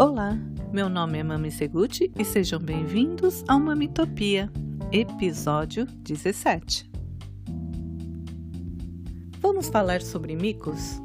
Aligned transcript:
Olá, 0.00 0.34
meu 0.72 0.88
nome 0.88 1.18
é 1.18 1.22
Mami 1.22 1.50
Seguti 1.50 2.10
e 2.18 2.24
sejam 2.24 2.58
bem-vindos 2.58 3.44
ao 3.46 3.60
Mamitopia, 3.60 4.50
episódio 4.90 5.84
17. 5.84 6.90
Vamos 9.40 9.68
falar 9.68 10.00
sobre 10.00 10.34
micos? 10.34 11.02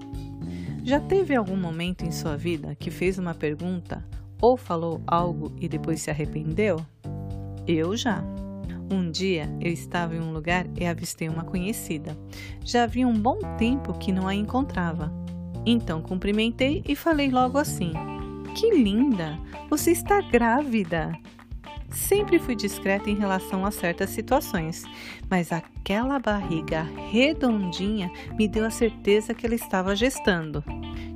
Já 0.86 1.02
teve 1.02 1.36
algum 1.36 1.58
momento 1.58 2.06
em 2.06 2.12
sua 2.14 2.38
vida 2.38 2.74
que 2.74 2.90
fez 2.90 3.20
uma 3.20 3.34
pergunta 3.34 4.02
ou 4.42 4.56
falou 4.56 5.04
algo 5.06 5.54
e 5.60 5.68
depois 5.68 6.00
se 6.00 6.10
arrependeu? 6.10 6.78
Eu 7.68 7.98
já. 7.98 8.24
Um 8.90 9.12
dia 9.12 9.54
eu 9.60 9.74
estava 9.74 10.16
em 10.16 10.22
um 10.22 10.32
lugar 10.32 10.68
e 10.80 10.86
avistei 10.86 11.28
uma 11.28 11.44
conhecida. 11.44 12.18
Já 12.64 12.84
havia 12.84 13.06
um 13.06 13.20
bom 13.20 13.40
tempo 13.58 13.92
que 14.00 14.14
não 14.14 14.26
a 14.26 14.34
encontrava. 14.34 15.12
Então 15.66 16.02
cumprimentei 16.02 16.82
e 16.88 16.96
falei 16.96 17.30
logo 17.30 17.58
assim: 17.58 17.92
que 18.56 18.72
linda! 18.72 19.38
Você 19.70 19.92
está 19.92 20.22
grávida! 20.22 21.12
Sempre 21.90 22.40
fui 22.40 22.56
discreta 22.56 23.10
em 23.10 23.16
relação 23.16 23.66
a 23.66 23.72
certas 23.72 24.10
situações, 24.10 24.84
mas 25.30 25.52
aquela 25.52 26.18
barriga 26.18 26.84
redondinha 27.12 28.10
me 28.38 28.48
deu 28.48 28.66
a 28.66 28.72
certeza 28.72 29.34
que 29.34 29.46
ela 29.46 29.56
estava 29.56 29.96
gestando. 29.96 30.64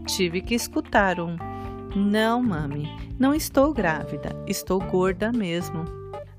Tive 0.05 0.41
que 0.41 0.53
escutar 0.53 1.19
um: 1.19 1.37
Não, 1.95 2.43
mami, 2.43 2.87
não 3.17 3.33
estou 3.33 3.73
grávida, 3.73 4.29
estou 4.45 4.79
gorda 4.79 5.31
mesmo. 5.31 5.85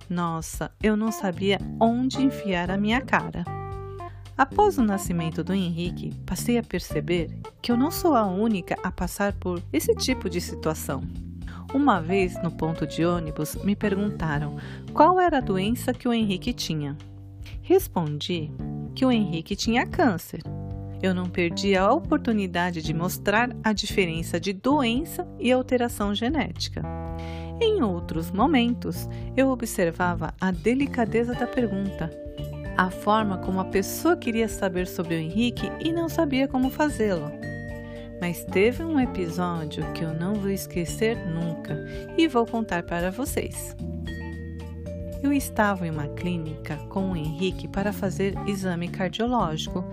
Nossa, 0.08 0.70
eu 0.82 0.96
não 0.96 1.10
sabia 1.10 1.58
onde 1.80 2.22
enfiar 2.22 2.70
a 2.70 2.76
minha 2.76 3.00
cara. 3.00 3.44
Após 4.40 4.78
o 4.78 4.82
nascimento 4.82 5.44
do 5.44 5.52
Henrique, 5.52 6.14
passei 6.24 6.56
a 6.56 6.62
perceber 6.62 7.28
que 7.60 7.70
eu 7.70 7.76
não 7.76 7.90
sou 7.90 8.14
a 8.14 8.24
única 8.24 8.74
a 8.82 8.90
passar 8.90 9.34
por 9.34 9.62
esse 9.70 9.94
tipo 9.94 10.30
de 10.30 10.40
situação. 10.40 11.02
Uma 11.74 12.00
vez, 12.00 12.42
no 12.42 12.50
ponto 12.50 12.86
de 12.86 13.04
ônibus, 13.04 13.54
me 13.56 13.76
perguntaram 13.76 14.56
qual 14.94 15.20
era 15.20 15.36
a 15.36 15.42
doença 15.42 15.92
que 15.92 16.08
o 16.08 16.12
Henrique 16.14 16.54
tinha. 16.54 16.96
Respondi 17.60 18.50
que 18.94 19.04
o 19.04 19.12
Henrique 19.12 19.54
tinha 19.54 19.86
câncer. 19.86 20.40
Eu 21.02 21.14
não 21.14 21.28
perdi 21.28 21.76
a 21.76 21.92
oportunidade 21.92 22.80
de 22.80 22.94
mostrar 22.94 23.50
a 23.62 23.74
diferença 23.74 24.40
de 24.40 24.54
doença 24.54 25.28
e 25.38 25.52
alteração 25.52 26.14
genética. 26.14 26.80
Em 27.60 27.82
outros 27.82 28.30
momentos, 28.30 29.06
eu 29.36 29.50
observava 29.50 30.32
a 30.40 30.50
delicadeza 30.50 31.34
da 31.34 31.46
pergunta 31.46 32.29
a 32.76 32.90
forma 32.90 33.38
como 33.38 33.60
a 33.60 33.64
pessoa 33.64 34.16
queria 34.16 34.48
saber 34.48 34.86
sobre 34.86 35.14
o 35.14 35.18
Henrique 35.18 35.70
e 35.80 35.92
não 35.92 36.08
sabia 36.08 36.48
como 36.48 36.70
fazê-lo. 36.70 37.30
Mas 38.20 38.44
teve 38.44 38.82
um 38.82 39.00
episódio 39.00 39.90
que 39.92 40.04
eu 40.04 40.12
não 40.12 40.34
vou 40.34 40.50
esquecer 40.50 41.16
nunca 41.16 41.76
e 42.16 42.28
vou 42.28 42.46
contar 42.46 42.82
para 42.82 43.10
vocês. 43.10 43.74
Eu 45.22 45.32
estava 45.32 45.86
em 45.86 45.90
uma 45.90 46.08
clínica 46.08 46.76
com 46.88 47.10
o 47.10 47.16
Henrique 47.16 47.68
para 47.68 47.92
fazer 47.92 48.34
exame 48.46 48.88
cardiológico. 48.88 49.84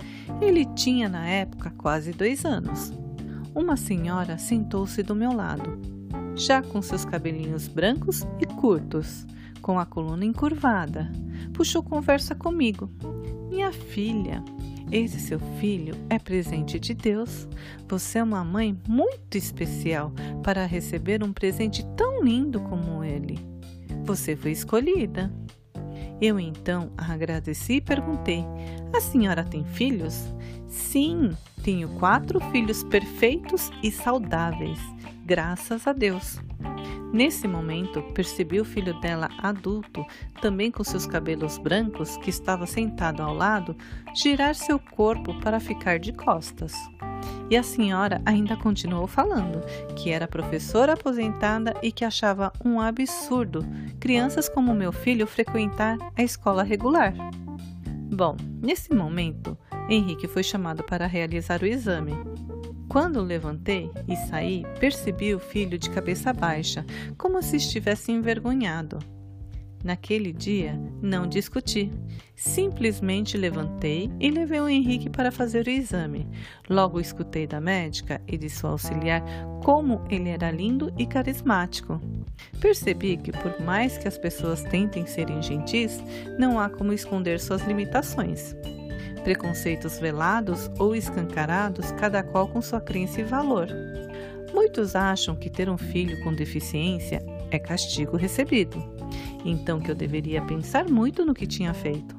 Ele 0.42 0.66
tinha 0.66 1.10
na 1.10 1.28
época 1.28 1.74
quase 1.78 2.12
dois 2.12 2.46
anos. 2.46 2.94
Uma 3.54 3.76
senhora 3.76 4.38
sentou-se 4.38 5.04
do 5.04 5.16
meu 5.16 5.34
lado, 5.34 5.78
já 6.36 6.62
com 6.62 6.82
seus 6.82 7.04
cabelinhos 7.04 7.68
brancos 7.68 8.26
e 8.40 8.46
curtos 8.46 9.26
com 9.62 9.80
a 9.80 9.86
coluna 9.86 10.26
encurvada, 10.26 11.12
puxou 11.54 11.84
conversa 11.84 12.36
comigo. 12.36 12.90
Minha 13.50 13.72
filha, 13.72 14.44
esse 14.92 15.20
seu 15.20 15.40
filho 15.60 15.96
é 16.10 16.18
presente 16.18 16.80
de 16.80 16.94
Deus. 16.94 17.48
Você 17.88 18.20
é 18.20 18.24
uma 18.24 18.44
mãe 18.44 18.78
muito 18.88 19.38
especial 19.38 20.12
para 20.44 20.66
receber 20.66 21.24
um 21.24 21.34
presente 21.34 21.86
tão 21.96 22.24
lindo 22.24 22.60
como 22.62 23.04
ele. 23.04 23.38
Você 24.06 24.36
foi 24.36 24.52
escolhida. 24.52 25.32
Eu 26.22 26.40
então 26.40 26.92
agradeci 26.98 27.74
e 27.74 27.82
perguntei: 27.82 28.46
A 28.96 29.02
senhora 29.02 29.44
tem 29.44 29.64
filhos? 29.66 30.34
Sim, 30.68 31.32
tenho 31.64 31.90
quatro 31.90 32.40
filhos 32.52 32.84
perfeitos 32.84 33.70
e 33.84 33.92
saudáveis, 33.92 34.80
graças 35.26 35.86
a 35.86 35.94
Deus. 35.94 36.40
Nesse 37.14 37.48
momento, 37.48 38.02
percebi 38.14 38.60
o 38.60 38.66
filho 38.66 39.00
dela 39.00 39.30
adulto, 39.38 40.06
também 40.42 40.70
com 40.70 40.84
seus 40.84 41.06
cabelos 41.06 41.58
brancos, 41.58 42.18
que 42.18 42.30
estava 42.30 42.66
sentado 42.66 43.24
ao 43.24 43.34
lado, 43.34 43.76
girar 44.14 44.54
seu 44.54 44.78
corpo 44.78 45.34
para 45.40 45.60
ficar 45.60 46.00
de 46.00 46.12
costas. 46.12 46.74
E 47.50 47.56
a 47.56 47.64
senhora 47.64 48.22
ainda 48.26 48.58
continuou 48.58 49.08
falando 49.08 49.62
que 49.96 50.12
era 50.12 50.28
professora 50.28 50.94
aposentada 50.94 51.74
e 51.82 51.92
que 51.92 52.04
achava 52.04 52.52
um 52.64 52.80
absurdo 52.80 53.66
crianças 54.00 54.50
como 54.50 54.74
meu 54.74 54.92
filho 54.92 55.26
frequentar 55.26 55.98
a 56.16 56.22
escola 56.22 56.62
regular. 56.62 57.14
Bom, 58.14 58.36
nesse 58.62 58.94
momento, 58.94 59.58
Henrique 59.90 60.28
foi 60.28 60.44
chamado 60.44 60.84
para 60.84 61.08
realizar 61.08 61.62
o 61.62 61.66
exame. 61.66 62.14
Quando 62.90 63.22
levantei 63.22 63.92
e 64.08 64.16
saí, 64.16 64.64
percebi 64.80 65.36
o 65.36 65.40
filho 65.40 65.78
de 65.78 65.90
cabeça 65.90 66.32
baixa, 66.32 66.86
como 67.18 67.42
se 67.42 67.58
estivesse 67.58 68.12
envergonhado. 68.12 69.00
Naquele 69.84 70.32
dia, 70.32 70.80
não 71.02 71.28
discuti. 71.28 71.92
Simplesmente 72.36 73.38
levantei 73.38 74.12
e 74.20 74.30
levei 74.32 74.60
o 74.60 74.70
Henrique 74.70 75.10
para 75.10 75.32
fazer 75.32 75.68
o 75.68 75.70
exame. 75.70 76.28
Logo 76.70 77.00
escutei 77.00 77.46
da 77.46 77.62
médica 77.62 78.22
e 78.28 78.38
de 78.38 78.50
sua 78.50 78.72
auxiliar 78.72 79.24
como 79.64 80.04
ele 80.10 80.30
era 80.30 80.50
lindo 80.50 80.92
e 80.98 81.06
carismático. 81.06 82.02
Percebi 82.60 83.18
que, 83.18 83.32
por 83.32 83.62
mais 83.62 83.98
que 83.98 84.08
as 84.08 84.18
pessoas 84.18 84.64
tentem 84.64 85.06
serem 85.06 85.42
gentis, 85.42 86.02
não 86.40 86.60
há 86.60 86.70
como 86.70 86.94
esconder 86.94 87.40
suas 87.40 87.62
limitações 87.64 88.56
preconceitos 89.28 90.00
velados 90.00 90.72
ou 90.80 90.96
escancarados, 90.96 91.92
cada 91.92 92.24
qual 92.24 92.48
com 92.48 92.62
sua 92.62 92.80
crença 92.80 93.20
e 93.20 93.26
valor. 93.26 93.68
Muitos 94.54 94.96
acham 94.96 95.36
que 95.36 95.50
ter 95.50 95.70
um 95.70 95.78
filho 95.78 96.24
com 96.24 96.34
deficiência 96.34 97.22
é 97.52 97.60
castigo 97.60 98.16
recebido, 98.16 98.82
então 99.44 99.82
que 99.82 99.92
eu 99.92 99.96
deveria 99.96 100.42
pensar 100.42 100.86
muito 100.86 101.26
no 101.26 101.34
que 101.34 101.46
tinha 101.46 101.74
feito. 101.74 102.16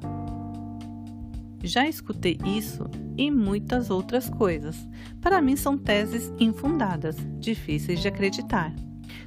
Já 1.64 1.88
escutei 1.88 2.36
isso 2.44 2.84
e 3.16 3.30
muitas 3.30 3.88
outras 3.88 4.28
coisas. 4.28 4.76
Para 5.18 5.40
mim, 5.40 5.56
são 5.56 5.78
teses 5.78 6.30
infundadas, 6.38 7.16
difíceis 7.38 8.00
de 8.00 8.08
acreditar. 8.08 8.74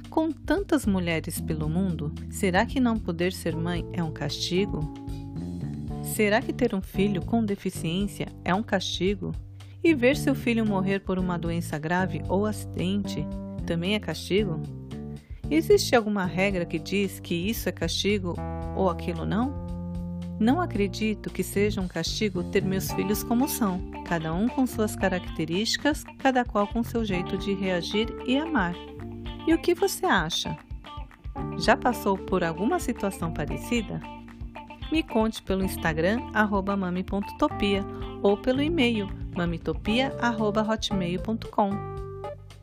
Com 0.08 0.30
tantas 0.30 0.86
mulheres 0.86 1.40
pelo 1.40 1.68
mundo, 1.68 2.14
será 2.30 2.64
que 2.64 2.78
não 2.78 2.96
poder 2.96 3.32
ser 3.32 3.56
mãe 3.56 3.84
é 3.92 4.04
um 4.04 4.12
castigo? 4.12 4.94
Será 6.12 6.42
que 6.42 6.52
ter 6.52 6.74
um 6.74 6.82
filho 6.82 7.24
com 7.24 7.42
deficiência 7.42 8.26
é 8.44 8.54
um 8.54 8.62
castigo? 8.62 9.32
E 9.82 9.94
ver 9.94 10.14
seu 10.14 10.34
filho 10.34 10.64
morrer 10.66 11.00
por 11.00 11.18
uma 11.18 11.38
doença 11.38 11.78
grave 11.78 12.20
ou 12.28 12.44
acidente 12.44 13.26
também 13.66 13.94
é 13.94 13.98
castigo? 13.98 14.60
Existe 15.50 15.96
alguma 15.96 16.26
regra 16.26 16.66
que 16.66 16.78
diz 16.78 17.18
que 17.18 17.34
isso 17.34 17.66
é 17.66 17.72
castigo 17.72 18.34
ou 18.76 18.90
aquilo 18.90 19.24
não? 19.24 19.54
Não 20.38 20.60
acredito 20.60 21.30
que 21.30 21.42
seja 21.42 21.80
um 21.80 21.88
castigo 21.88 22.44
ter 22.44 22.62
meus 22.62 22.92
filhos 22.92 23.22
como 23.22 23.48
são, 23.48 23.80
cada 24.04 24.34
um 24.34 24.48
com 24.48 24.66
suas 24.66 24.94
características, 24.94 26.04
cada 26.18 26.44
qual 26.44 26.66
com 26.66 26.82
seu 26.82 27.06
jeito 27.06 27.38
de 27.38 27.54
reagir 27.54 28.14
e 28.26 28.36
amar. 28.36 28.74
E 29.46 29.54
o 29.54 29.58
que 29.58 29.74
você 29.74 30.04
acha? 30.04 30.54
Já 31.58 31.74
passou 31.74 32.18
por 32.18 32.44
alguma 32.44 32.78
situação 32.78 33.32
parecida? 33.32 33.98
Me 34.92 35.02
conte 35.02 35.42
pelo 35.42 35.64
Instagram 35.64 36.20
mami.topia 36.76 37.84
ou 38.22 38.36
pelo 38.36 38.62
e-mail 38.62 39.08
mamitopia@hotmail.com. 39.34 41.70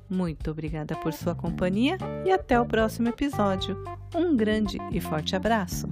Muito 0.08 0.52
obrigada 0.52 0.96
por 0.96 1.12
sua 1.12 1.34
companhia 1.34 1.98
e 2.26 2.32
até 2.32 2.60
o 2.60 2.66
próximo 2.66 3.08
episódio. 3.10 3.84
Um 4.16 4.38
grande 4.38 4.78
e 4.92 5.02
forte 5.02 5.36
abraço. 5.36 5.90